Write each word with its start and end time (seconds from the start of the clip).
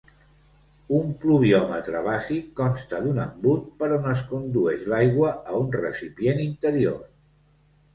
Un 0.99 1.11
pluviòmetre 1.25 2.01
bàsic 2.07 2.49
consta 2.63 3.03
d'un 3.05 3.21
embut 3.27 3.71
per 3.83 3.93
on 4.01 4.11
es 4.17 4.27
condueix 4.35 4.91
l'aigua 4.97 5.39
a 5.55 5.65
un 5.65 5.75
recipient 5.81 6.47
interior. 6.53 7.03